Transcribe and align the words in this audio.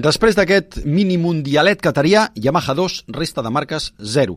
Després 0.00 0.32
d'aquest 0.32 0.78
mini 0.88 1.18
mundialet 1.20 1.80
catarià, 1.84 2.30
Yamaha 2.32 2.72
2, 2.78 2.94
resta 3.12 3.42
de 3.44 3.50
marques 3.52 3.90
0. 4.00 4.36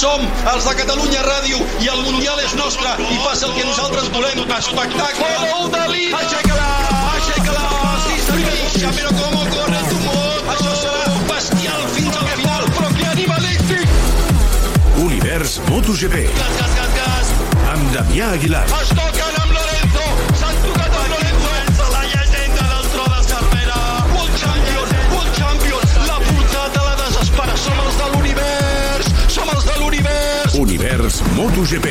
Som 0.00 0.22
els 0.52 0.64
de 0.64 0.72
Catalunya 0.78 1.24
Ràdio 1.26 1.58
i 1.84 1.90
el 1.92 2.00
Mundial 2.06 2.38
és 2.40 2.54
nostre 2.56 2.94
i 3.02 3.18
passa 3.20 3.48
el 3.50 3.52
que 3.58 3.66
nosaltres 3.66 4.08
volem. 4.14 4.40
Espectacle! 4.56 5.28
Gol 5.42 5.68
de 5.74 5.82
Lina! 5.92 6.22
Aixeca-la! 6.22 6.70
Aixeca-la! 7.18 7.66
Sí, 8.06 8.16
senyor! 8.30 8.94
Però 8.96 9.12
com 9.18 9.36
corre 9.56 9.82
tu 9.90 10.00
mot! 10.06 10.48
Això 10.54 10.78
serà 10.84 11.18
bestial 11.34 11.84
fins 11.98 12.22
al 12.22 12.32
final, 12.38 12.70
però 12.78 12.94
que 12.94 13.10
animalístic! 13.10 13.86
Univers 15.04 15.58
MotoGP. 15.68 16.24
Gas, 16.38 16.56
gas, 16.62 16.80
gas, 16.80 16.96
gas! 17.02 17.36
Amb 17.74 17.92
Damià 17.98 18.32
Aguilar. 18.38 18.64
Es 18.80 18.94
toquen 18.94 19.42
amb 19.42 19.47
MotoGP. 31.58 31.88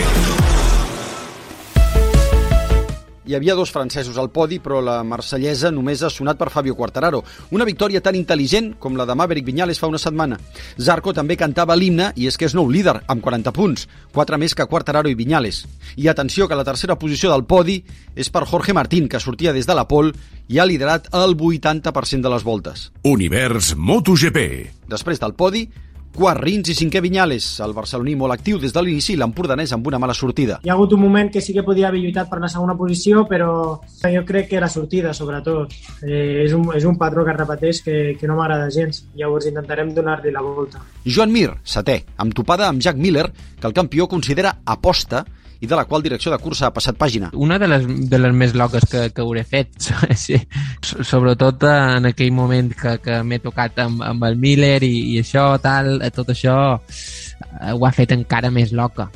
Hi 3.27 3.35
havia 3.35 3.55
dos 3.59 3.73
francesos 3.75 4.16
al 4.16 4.30
podi, 4.31 4.62
però 4.63 4.77
la 4.80 5.02
marsellesa 5.03 5.67
només 5.75 5.99
ha 5.99 6.08
sonat 6.08 6.38
per 6.39 6.48
Fabio 6.48 6.77
Quartararo. 6.77 7.20
Una 7.52 7.66
victòria 7.67 7.99
tan 7.99 8.16
intel·ligent 8.16 8.77
com 8.80 8.95
la 8.95 9.03
de 9.03 9.17
Maverick 9.20 9.44
Viñales 9.49 9.81
fa 9.81 9.89
una 9.91 9.99
setmana. 9.99 10.38
Zarco 10.80 11.11
també 11.11 11.35
cantava 11.35 11.75
l'himne 11.75 12.13
i 12.16 12.30
és 12.31 12.39
que 12.39 12.48
és 12.48 12.55
nou 12.55 12.72
líder, 12.72 12.94
amb 13.11 13.20
40 13.25 13.52
punts, 13.52 13.89
4 14.16 14.39
més 14.39 14.55
que 14.55 14.70
Quartararo 14.72 15.11
i 15.11 15.17
Viñales. 15.20 15.66
I 15.97 16.08
atenció 16.08 16.47
que 16.47 16.55
la 16.55 16.63
tercera 16.63 16.95
posició 16.95 17.34
del 17.34 17.44
podi 17.44 17.81
és 18.16 18.31
per 18.31 18.45
Jorge 18.47 18.72
Martín, 18.72 19.09
que 19.11 19.20
sortia 19.20 19.52
des 19.52 19.67
de 19.67 19.75
la 19.75 19.89
pol 19.91 20.13
i 20.47 20.61
ha 20.61 20.70
liderat 20.70 21.11
el 21.11 21.36
80% 21.36 22.23
de 22.23 22.31
les 22.31 22.47
voltes. 22.47 22.88
Univers 23.03 23.75
MotoGP. 23.75 24.39
Després 24.88 25.20
del 25.20 25.36
podi, 25.36 25.66
quart 26.17 26.41
Rins 26.41 26.72
i 26.72 26.73
cinquè 26.73 26.97
Vinyales, 27.05 27.45
el 27.61 27.75
barceloní 27.78 28.16
molt 28.17 28.33
actiu 28.33 28.58
des 28.58 28.72
de 28.73 28.81
l'inici 28.81 29.11
i 29.14 29.17
l'empordanès 29.22 29.75
amb 29.75 29.86
una 29.86 30.00
mala 30.02 30.16
sortida. 30.17 30.58
Hi 30.66 30.72
ha 30.72 30.73
hagut 30.73 30.95
un 30.97 31.03
moment 31.03 31.30
que 31.30 31.44
sí 31.45 31.53
que 31.53 31.61
podia 31.61 31.91
haver 31.91 32.02
lluitat 32.02 32.31
per 32.31 32.39
la 32.41 32.50
segona 32.50 32.73
posició, 32.80 33.28
però 33.30 33.52
jo 34.02 34.23
crec 34.25 34.50
que 34.50 34.61
la 34.64 34.69
sortida, 34.69 35.14
sobretot. 35.14 35.75
Eh, 36.02 36.41
és, 36.47 36.56
un, 36.58 36.72
és 36.73 36.88
un 36.89 36.97
patró 36.97 37.22
que 37.25 37.36
es 37.36 37.38
repeteix 37.38 37.83
que, 37.86 37.97
que 38.17 38.30
no 38.30 38.39
m'agrada 38.39 38.72
gens. 38.73 39.03
Llavors 39.19 39.45
intentarem 39.52 39.94
donar-li 39.94 40.33
la 40.33 40.41
volta. 40.41 40.81
Joan 41.06 41.36
Mir, 41.36 41.52
setè, 41.61 42.00
amb 42.17 42.34
topada 42.34 42.72
amb 42.72 42.81
Jack 42.81 42.97
Miller, 42.97 43.28
que 43.61 43.69
el 43.69 43.78
campió 43.78 44.09
considera 44.09 44.58
aposta 44.66 45.22
i 45.59 45.67
de 45.67 45.75
la 45.75 45.86
qual 45.86 46.03
direcció 46.05 46.31
de 46.31 46.39
cursa 46.41 46.67
ha 46.67 46.73
passat 46.75 46.97
pàgina. 47.00 47.31
Una 47.33 47.58
de 47.59 47.67
les, 47.69 47.86
de 48.09 48.19
les 48.19 48.33
més 48.33 48.53
loques 48.58 48.86
que, 48.89 49.08
que 49.13 49.23
hauré 49.23 49.44
fet, 49.47 49.73
sí. 50.25 50.39
sobretot 50.81 51.63
en 51.69 52.09
aquell 52.11 52.33
moment 52.36 52.73
que, 52.77 52.97
que 53.03 53.22
m'he 53.23 53.41
tocat 53.44 53.80
amb, 53.85 54.03
amb 54.05 54.28
el 54.30 54.38
Miller 54.41 54.81
i, 54.85 54.94
i 55.13 55.22
això, 55.23 55.50
tal, 55.63 55.97
tot 56.16 56.33
això 56.33 56.58
eh, 56.78 57.73
ho 57.73 57.85
ha 57.85 57.94
fet 57.95 58.13
encara 58.16 58.53
més 58.53 58.73
loca. 58.75 59.09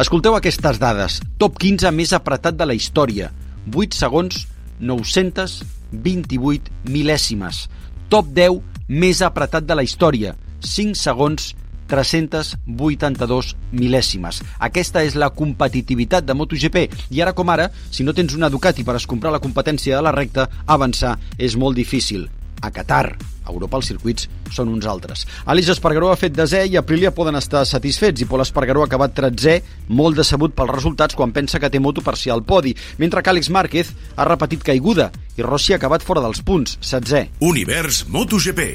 Escolteu 0.00 0.32
aquestes 0.38 0.78
dades. 0.80 1.18
Top 1.36 1.58
15 1.60 1.90
més 1.92 2.14
apretat 2.16 2.56
de 2.56 2.64
la 2.64 2.76
història. 2.78 3.28
8 3.68 3.98
segons, 3.98 4.46
928 4.80 6.72
mil·lèsimes. 6.88 7.66
Top 8.08 8.30
10 8.32 8.62
més 8.88 9.20
apretat 9.22 9.66
de 9.68 9.76
la 9.76 9.84
història. 9.84 10.32
5 10.64 10.96
segons, 10.96 11.52
382 11.92 13.54
mil·lèsimes. 13.76 14.42
Aquesta 14.64 15.04
és 15.04 15.18
la 15.20 15.30
competitivitat 15.36 16.24
de 16.24 16.36
MotoGP 16.36 16.86
i 17.12 17.20
ara 17.20 17.36
com 17.36 17.52
ara, 17.52 17.68
si 17.90 18.06
no 18.06 18.16
tens 18.16 18.32
una 18.38 18.50
Ducati 18.52 18.84
per 18.84 18.96
escomprar 18.96 19.34
la 19.34 19.42
competència 19.42 19.98
de 19.98 20.06
la 20.06 20.14
recta, 20.16 20.48
avançar 20.66 21.18
és 21.38 21.58
molt 21.60 21.76
difícil. 21.76 22.30
A 22.62 22.70
Qatar, 22.70 23.16
a 23.42 23.50
Europa 23.50 23.80
els 23.80 23.88
circuits 23.90 24.28
són 24.54 24.70
uns 24.70 24.86
altres. 24.86 25.24
Aleix 25.50 25.72
Espargaró 25.74 26.12
ha 26.12 26.18
fet 26.18 26.34
desè 26.36 26.62
i 26.70 26.78
Aprilia 26.78 27.10
poden 27.14 27.36
estar 27.38 27.64
satisfets 27.66 28.22
i 28.22 28.28
Pol 28.30 28.44
Espargaró 28.44 28.84
ha 28.84 28.88
acabat 28.90 29.16
tretzè, 29.18 29.56
molt 29.90 30.20
decebut 30.20 30.54
pels 30.54 30.70
resultats 30.70 31.18
quan 31.18 31.34
pensa 31.34 31.58
que 31.58 31.70
té 31.72 31.82
moto 31.82 32.04
per 32.06 32.16
si 32.20 32.30
al 32.30 32.44
podi, 32.46 32.76
mentre 33.02 33.22
que 33.22 33.34
Àlex 33.34 33.50
Márquez 33.50 33.92
ha 34.14 34.28
repetit 34.28 34.62
caiguda 34.62 35.10
i 35.36 35.42
Rossi 35.42 35.74
ha 35.74 35.80
acabat 35.82 36.06
fora 36.06 36.22
dels 36.22 36.42
punts, 36.46 36.78
setzè. 36.80 37.26
Univers 37.42 38.04
MotoGP. 38.08 38.68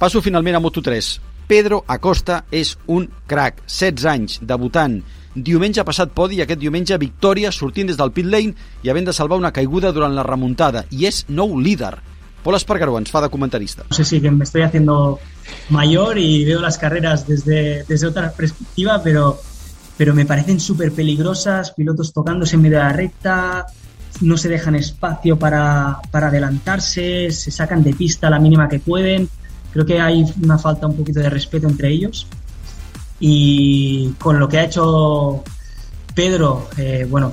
Passo 0.00 0.24
finalment 0.24 0.56
a 0.56 0.64
Moto3. 0.64 1.35
Pedro 1.46 1.84
Acosta 1.86 2.40
és 2.50 2.72
un 2.90 3.06
crack, 3.30 3.62
16 3.70 4.06
anys, 4.10 4.40
debutant. 4.42 4.98
Diumenge 5.36 5.84
passat 5.86 6.10
podi 6.16 6.40
i 6.40 6.42
aquest 6.42 6.58
diumenge 6.58 6.98
victòria 6.98 7.52
sortint 7.54 7.86
des 7.86 7.98
del 8.00 8.10
pit 8.16 8.26
lane 8.26 8.54
i 8.82 8.90
havent 8.90 9.06
de 9.06 9.14
salvar 9.14 9.38
una 9.38 9.52
caiguda 9.54 9.92
durant 9.94 10.16
la 10.16 10.24
remuntada. 10.26 10.82
I 10.90 11.06
és 11.06 11.22
nou 11.28 11.54
líder. 11.60 11.92
Paul 12.42 12.58
Espargaró 12.58 12.98
ens 12.98 13.12
fa 13.14 13.22
de 13.22 13.30
comentarista. 13.30 13.86
No 13.90 13.94
sé 13.94 14.04
si 14.04 14.20
que 14.20 14.30
me 14.30 14.44
estoy 14.44 14.62
haciendo 14.62 15.20
mayor 15.70 16.18
y 16.18 16.44
veo 16.44 16.60
las 16.60 16.78
carreras 16.78 17.26
desde, 17.28 17.84
desde 17.84 18.06
otra 18.06 18.32
perspectiva, 18.32 19.00
pero, 19.02 19.38
pero 19.96 20.14
me 20.14 20.26
parecen 20.26 20.58
súper 20.58 20.92
peligrosas, 20.92 21.72
pilotos 21.72 22.12
tocándose 22.12 22.56
en 22.56 22.62
medio 22.62 22.78
de 22.78 22.84
la 22.84 22.92
recta, 22.92 23.66
no 24.20 24.36
se 24.36 24.48
dejan 24.48 24.74
espacio 24.74 25.38
para, 25.38 25.98
para 26.10 26.28
adelantarse, 26.28 27.30
se 27.30 27.50
sacan 27.50 27.82
de 27.82 27.94
pista 27.94 28.30
la 28.30 28.38
mínima 28.38 28.68
que 28.68 28.80
pueden. 28.80 29.28
Creo 29.76 29.84
que 29.84 30.00
hay 30.00 30.24
una 30.42 30.56
falta 30.56 30.86
un 30.86 30.96
poquito 30.96 31.20
de 31.20 31.28
respeto 31.28 31.68
entre 31.68 31.90
ellos. 31.90 32.26
Y 33.20 34.08
con 34.18 34.40
lo 34.40 34.48
que 34.48 34.56
ha 34.56 34.64
hecho 34.64 35.44
Pedro, 36.14 36.70
eh, 36.78 37.06
bueno, 37.06 37.30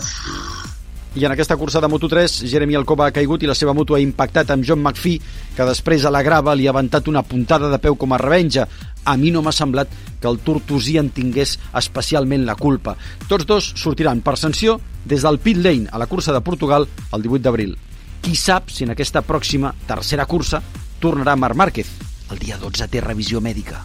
I 1.15 1.23
en 1.23 1.31
aquesta 1.31 1.55
cursa 1.55 1.79
de 1.79 1.87
Moto3, 1.87 2.49
Jeremy 2.49 2.75
Alcoba 2.75 3.05
ha 3.07 3.13
caigut 3.15 3.45
i 3.45 3.47
la 3.47 3.55
seva 3.55 3.71
moto 3.71 3.95
ha 3.95 4.01
impactat 4.03 4.51
amb 4.51 4.67
John 4.67 4.83
McPhee, 4.83 5.21
que 5.55 5.69
després 5.69 6.03
a 6.03 6.11
la 6.11 6.19
grava 6.25 6.51
li 6.51 6.67
ha 6.67 6.73
aventat 6.75 7.07
una 7.07 7.23
puntada 7.23 7.71
de 7.71 7.79
peu 7.79 7.95
com 7.95 8.11
a 8.11 8.19
revenja. 8.19 8.67
A 9.05 9.15
mi 9.15 9.31
no 9.31 9.39
m'ha 9.39 9.55
semblat 9.55 9.87
que 10.19 10.27
el 10.27 10.43
tortosí 10.43 10.97
en 10.99 11.13
tingués 11.15 11.55
especialment 11.79 12.43
la 12.43 12.59
culpa. 12.59 12.97
Tots 13.29 13.47
dos 13.47 13.71
sortiran 13.79 14.19
per 14.19 14.35
sanció 14.35 14.81
des 15.05 15.23
del 15.23 15.39
pit 15.39 15.63
lane 15.63 15.87
a 15.87 16.01
la 16.01 16.11
cursa 16.11 16.35
de 16.35 16.43
Portugal 16.43 16.91
el 17.13 17.23
18 17.23 17.47
d'abril. 17.47 17.77
Qui 18.19 18.35
sap 18.35 18.67
si 18.67 18.83
en 18.83 18.91
aquesta 18.91 19.23
pròxima 19.23 19.71
tercera 19.87 20.27
cursa 20.27 20.59
tornarà 20.99 21.37
Marc 21.39 21.55
Márquez. 21.55 22.02
El 22.33 22.39
dia 22.41 22.55
12 22.57 22.87
té 22.89 23.01
revisió 23.05 23.37
mèdica. 23.45 23.83